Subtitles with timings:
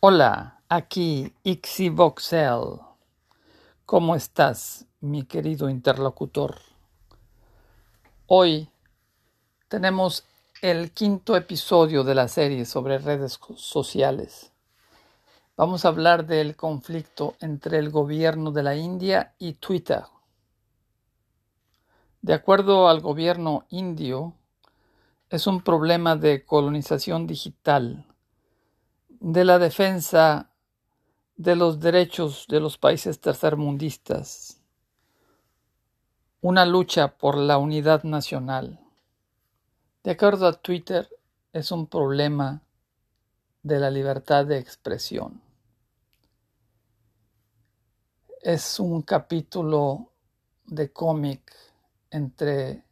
[0.00, 2.78] Hola, aquí Ixivoxel.
[3.84, 6.60] ¿Cómo estás, mi querido interlocutor?
[8.28, 8.70] Hoy
[9.66, 10.22] tenemos
[10.62, 14.52] el quinto episodio de la serie sobre redes sociales.
[15.56, 20.04] Vamos a hablar del conflicto entre el gobierno de la India y Twitter.
[22.22, 24.34] De acuerdo al gobierno indio,
[25.28, 28.07] es un problema de colonización digital
[29.20, 30.50] de la defensa
[31.36, 34.60] de los derechos de los países tercermundistas,
[36.40, 38.80] una lucha por la unidad nacional.
[40.02, 41.08] De acuerdo a Twitter,
[41.52, 42.62] es un problema
[43.62, 45.40] de la libertad de expresión.
[48.40, 50.12] Es un capítulo
[50.66, 51.52] de cómic
[52.10, 52.84] entre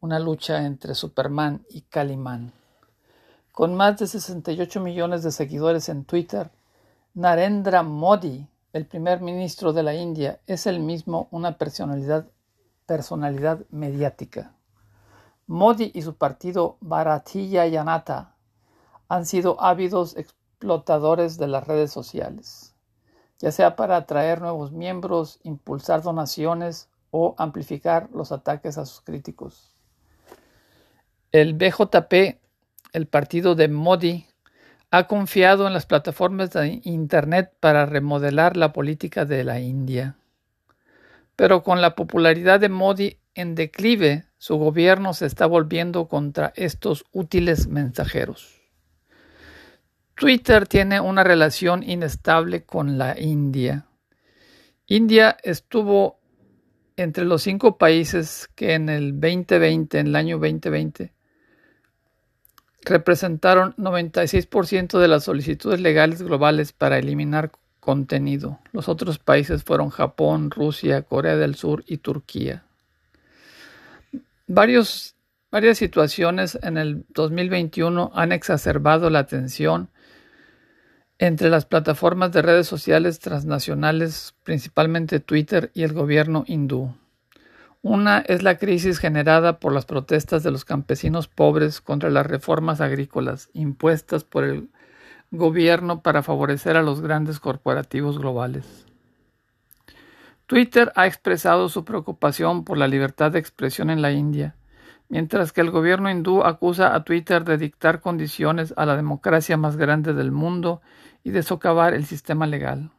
[0.00, 2.52] una lucha entre Superman y Calimán.
[3.58, 6.52] Con más de 68 millones de seguidores en Twitter,
[7.14, 12.28] Narendra Modi, el primer ministro de la India, es el mismo una personalidad,
[13.70, 14.54] mediática.
[15.48, 18.36] Modi y su partido Bharatiya Janata
[19.08, 22.76] han sido ávidos explotadores de las redes sociales,
[23.40, 29.74] ya sea para atraer nuevos miembros, impulsar donaciones o amplificar los ataques a sus críticos.
[31.32, 32.38] El BJP
[32.92, 34.26] el partido de Modi
[34.90, 40.16] ha confiado en las plataformas de Internet para remodelar la política de la India.
[41.36, 47.04] Pero con la popularidad de Modi en declive, su gobierno se está volviendo contra estos
[47.12, 48.60] útiles mensajeros.
[50.14, 53.86] Twitter tiene una relación inestable con la India.
[54.86, 56.18] India estuvo
[56.96, 61.12] entre los cinco países que en el 2020, en el año 2020,
[62.84, 68.58] representaron 96% de las solicitudes legales globales para eliminar contenido.
[68.72, 72.64] Los otros países fueron Japón, Rusia, Corea del Sur y Turquía.
[74.46, 75.14] varias
[75.74, 79.88] situaciones en el 2021 han exacerbado la tensión
[81.18, 86.94] entre las plataformas de redes sociales transnacionales, principalmente Twitter y el gobierno hindú.
[87.82, 92.80] Una es la crisis generada por las protestas de los campesinos pobres contra las reformas
[92.80, 94.68] agrícolas impuestas por el
[95.30, 98.86] gobierno para favorecer a los grandes corporativos globales.
[100.46, 104.56] Twitter ha expresado su preocupación por la libertad de expresión en la India,
[105.08, 109.76] mientras que el gobierno hindú acusa a Twitter de dictar condiciones a la democracia más
[109.76, 110.80] grande del mundo
[111.22, 112.90] y de socavar el sistema legal.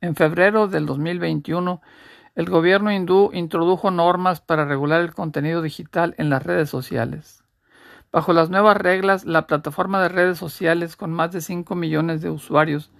[0.00, 1.80] En febrero del 2021,
[2.34, 7.44] el gobierno hindú introdujo normas para regular el contenido digital en las redes sociales.
[8.10, 12.30] Bajo las nuevas reglas, la plataforma de redes sociales con más de 5 millones de
[12.30, 12.90] usuarios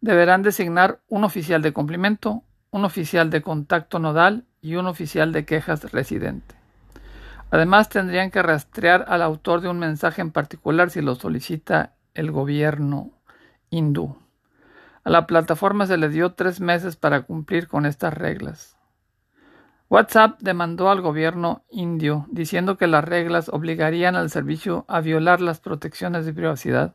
[0.00, 5.44] deberán designar un oficial de cumplimiento, un oficial de contacto nodal y un oficial de
[5.44, 6.54] quejas residente.
[7.50, 12.30] Además, tendrían que rastrear al autor de un mensaje en particular si lo solicita el
[12.30, 13.10] gobierno
[13.70, 14.16] hindú.
[15.02, 18.76] A la plataforma se le dio tres meses para cumplir con estas reglas.
[19.88, 25.58] WhatsApp demandó al gobierno indio diciendo que las reglas obligarían al servicio a violar las
[25.58, 26.94] protecciones de privacidad.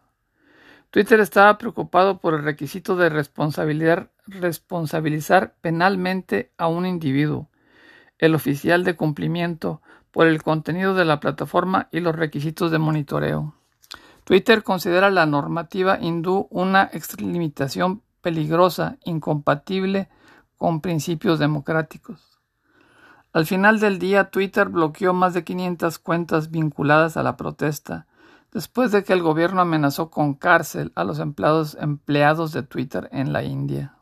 [0.92, 7.50] Twitter estaba preocupado por el requisito de responsabilizar penalmente a un individuo,
[8.18, 13.56] el oficial de cumplimiento, por el contenido de la plataforma y los requisitos de monitoreo.
[14.26, 20.10] Twitter considera la normativa hindú una extralimitación peligrosa, incompatible
[20.58, 22.40] con principios democráticos.
[23.34, 28.08] Al final del día, Twitter bloqueó más de 500 cuentas vinculadas a la protesta,
[28.52, 33.32] después de que el gobierno amenazó con cárcel a los empleados, empleados de Twitter en
[33.32, 33.94] la India.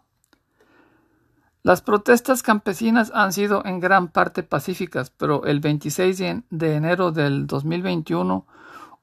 [1.63, 6.17] Las protestas campesinas han sido en gran parte pacíficas, pero el 26
[6.49, 8.45] de enero del 2021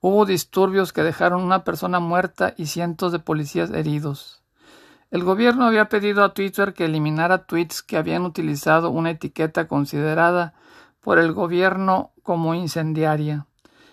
[0.02, 4.42] Hubo disturbios que dejaron una persona muerta y cientos de policías heridos.
[5.10, 10.54] El gobierno había pedido a Twitter que eliminara tweets que habían utilizado una etiqueta considerada
[11.00, 13.46] por el gobierno como incendiaria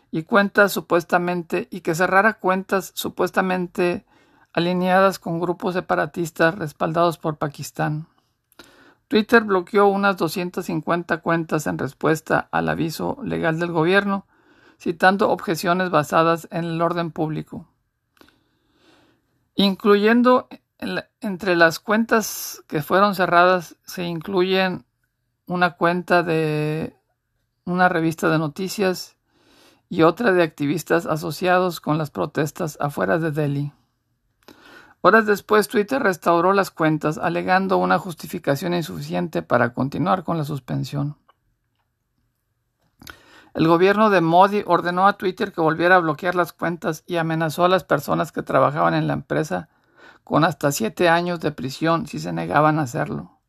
[0.09, 4.05] y cuentas supuestamente y que cerrara cuentas supuestamente
[4.53, 8.07] alineadas con grupos separatistas respaldados por Pakistán.
[9.09, 14.25] Twitter bloqueó unas 250 cuentas en respuesta al aviso legal del gobierno
[14.79, 17.67] citando objeciones basadas en el orden público,
[19.55, 20.47] incluyendo
[21.21, 24.85] entre las cuentas que fueron cerradas se incluyen
[25.47, 26.95] una cuenta de
[27.65, 29.17] una revista de noticias
[29.89, 33.71] y otra de activistas asociados con las protestas afuera de Delhi.
[35.01, 41.15] Horas después, Twitter restauró las cuentas, alegando una justificación insuficiente para continuar con la suspensión.
[43.57, 47.65] El gobierno de Modi ordenó a Twitter que volviera a bloquear las cuentas y amenazó
[47.65, 49.67] a las personas que trabajaban en la empresa
[50.23, 53.39] con hasta siete años de prisión si se negaban a hacerlo.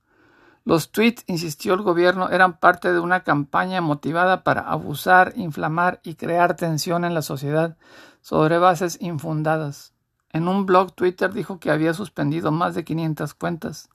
[0.65, 6.15] Los tweets, insistió el gobierno, eran parte de una campaña motivada para abusar, inflamar y
[6.15, 7.77] crear tensión en la sociedad
[8.23, 9.93] sobre bases infundadas.
[10.33, 13.91] En un blog Twitter dijo que había suspendido más de 500 cuentas,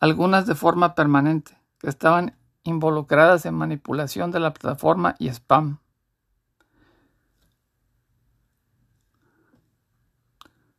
[0.00, 2.36] algunas de forma permanente, que estaban
[2.66, 5.78] involucradas en manipulación de la plataforma y spam.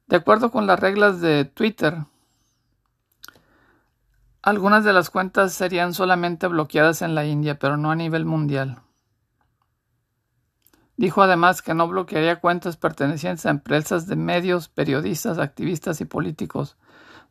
[0.08, 2.06] De acuerdo con las reglas de Twitter,
[4.42, 8.82] algunas de las cuentas serían solamente bloqueadas en la India, pero no a nivel mundial.
[10.96, 16.78] Dijo además que no bloquearía cuentas pertenecientes a empresas de medios, periodistas, activistas y políticos,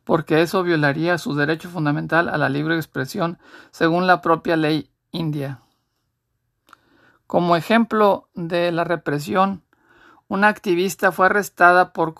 [0.07, 3.39] porque eso violaría su derecho fundamental a la libre expresión
[3.71, 5.59] según la propia ley india.
[7.27, 9.63] Como ejemplo de la represión,
[10.29, 12.15] una activista fue arrestada por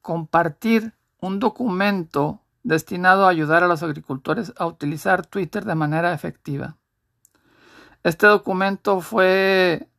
[0.00, 6.78] compartir un documento destinado a ayudar a los agricultores a utilizar Twitter de manera efectiva.
[8.02, 9.90] Este documento fue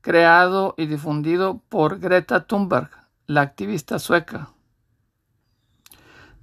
[0.00, 2.90] creado y difundido por Greta Thunberg,
[3.28, 4.53] la activista sueca.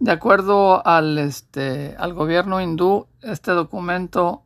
[0.01, 4.41] De acuerdo al, este, al gobierno hindú, este documento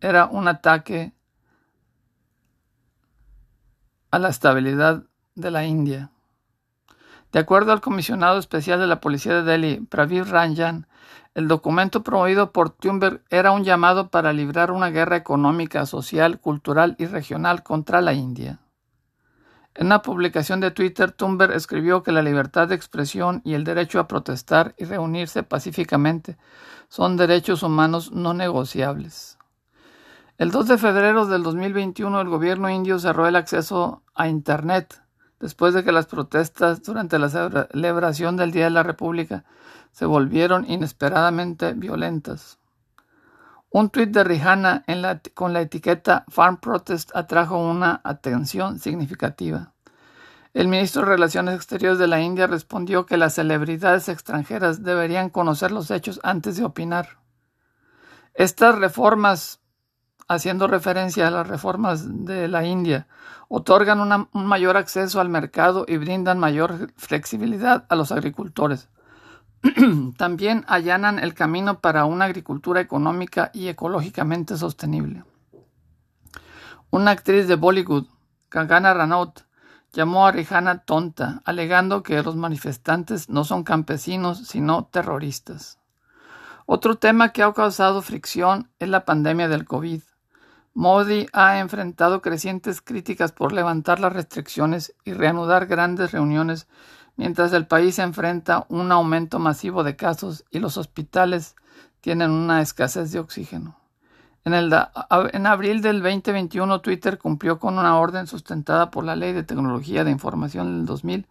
[0.00, 1.12] era un ataque
[4.12, 5.02] a la estabilidad
[5.34, 6.12] de la India.
[7.32, 10.86] De acuerdo al comisionado especial de la policía de Delhi, Praveer Ranjan,
[11.34, 16.94] el documento promovido por Thunberg era un llamado para librar una guerra económica, social, cultural
[17.00, 18.60] y regional contra la India.
[19.78, 24.00] En una publicación de Twitter, Thunberg escribió que la libertad de expresión y el derecho
[24.00, 26.38] a protestar y reunirse pacíficamente
[26.88, 29.36] son derechos humanos no negociables.
[30.38, 35.02] El 2 de febrero del 2021, el gobierno indio cerró el acceso a Internet
[35.40, 39.44] después de que las protestas durante la celebración del Día de la República
[39.92, 42.58] se volvieron inesperadamente violentas.
[43.78, 44.84] Un tuit de Rihanna
[45.34, 49.74] con la etiqueta Farm Protest atrajo una atención significativa.
[50.54, 55.72] El ministro de Relaciones Exteriores de la India respondió que las celebridades extranjeras deberían conocer
[55.72, 57.18] los hechos antes de opinar.
[58.32, 59.60] Estas reformas
[60.26, 63.08] haciendo referencia a las reformas de la India,
[63.48, 68.88] otorgan un mayor acceso al mercado y brindan mayor flexibilidad a los agricultores.
[70.16, 75.24] También allanan el camino para una agricultura económica y ecológicamente sostenible.
[76.90, 78.06] Una actriz de Bollywood,
[78.48, 79.40] Kangana Ranaut,
[79.92, 85.78] llamó a Rihanna tonta, alegando que los manifestantes no son campesinos, sino terroristas.
[86.66, 90.02] Otro tema que ha causado fricción es la pandemia del COVID.
[90.74, 96.68] Modi ha enfrentado crecientes críticas por levantar las restricciones y reanudar grandes reuniones
[97.16, 101.56] mientras el país enfrenta un aumento masivo de casos y los hospitales
[102.00, 103.76] tienen una escasez de oxígeno.
[104.44, 109.42] En, en, abril del 2021, Twitter cumplió con una orden sustentada por la Ley de
[109.42, 111.26] Tecnología de Información del 2000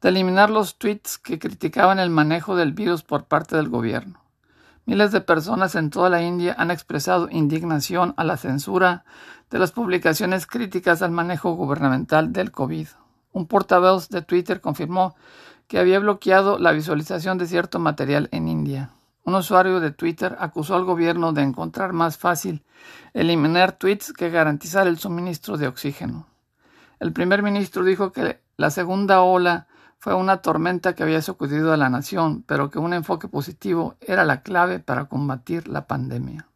[0.00, 4.20] de eliminar los tweets que criticaban el manejo del virus por parte del gobierno.
[4.86, 9.04] Miles de personas en toda la India han expresado indignación a la censura
[9.50, 12.88] de las publicaciones críticas al manejo gubernamental del COVID.
[13.32, 15.14] Un portavoz de Twitter confirmó
[15.68, 18.90] que había bloqueado la visualización de cierto material en India.
[19.22, 22.64] Un usuario de Twitter acusó al gobierno de encontrar más fácil
[23.14, 26.26] eliminar tweets que garantizar el suministro de oxígeno.
[26.98, 29.68] El primer ministro dijo que la segunda ola
[29.98, 34.24] fue una tormenta que había sacudido a la nación, pero que un enfoque positivo era
[34.24, 36.48] la clave para combatir la pandemia.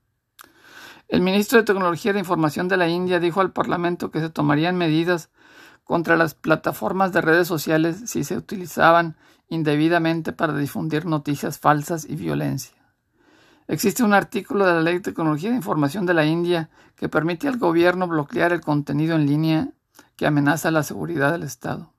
[1.09, 4.76] El ministro de Tecnología de Información de la India dijo al Parlamento que se tomarían
[4.76, 5.31] medidas
[5.85, 9.17] contra las plataformas de redes sociales si se utilizaban
[9.49, 12.75] indebidamente para difundir noticias falsas y violencia.
[13.69, 17.49] Existe un artículo de la Ley de Tecnología de Información de la India que permite
[17.49, 19.69] al gobierno bloquear el contenido en línea
[20.17, 21.94] que amenaza la seguridad del Estado.